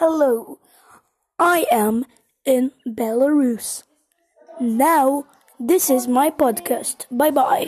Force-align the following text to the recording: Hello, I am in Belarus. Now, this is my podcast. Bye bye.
Hello, 0.00 0.58
I 1.38 1.66
am 1.70 2.06
in 2.46 2.72
Belarus. 2.88 3.82
Now, 4.58 5.26
this 5.60 5.90
is 5.90 6.08
my 6.08 6.30
podcast. 6.30 7.04
Bye 7.12 7.30
bye. 7.30 7.58